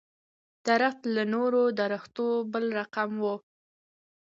[0.67, 3.25] درخت له نورو درختو بل رقم و.